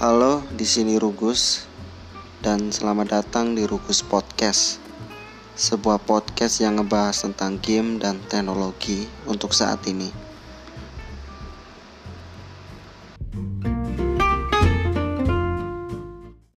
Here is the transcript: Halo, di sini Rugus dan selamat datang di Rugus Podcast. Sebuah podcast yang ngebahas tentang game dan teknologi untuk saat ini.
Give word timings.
Halo, 0.00 0.40
di 0.56 0.64
sini 0.64 0.96
Rugus 0.96 1.68
dan 2.40 2.72
selamat 2.72 3.20
datang 3.20 3.52
di 3.52 3.68
Rugus 3.68 4.00
Podcast. 4.00 4.80
Sebuah 5.52 6.00
podcast 6.00 6.64
yang 6.64 6.80
ngebahas 6.80 7.28
tentang 7.28 7.60
game 7.60 8.00
dan 8.00 8.16
teknologi 8.24 9.04
untuk 9.28 9.52
saat 9.52 9.84
ini. 9.84 10.08